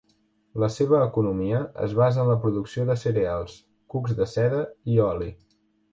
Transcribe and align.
La 0.61 0.67
seva 0.75 1.01
economia 1.09 1.59
es 1.87 1.93
basa 1.99 2.19
en 2.23 2.29
la 2.31 2.37
producció 2.45 2.85
de 2.89 2.95
cereals, 3.03 3.59
cucs 3.95 4.19
de 4.21 4.29
seda 4.37 4.63
i 4.95 4.99
oli. 5.11 5.29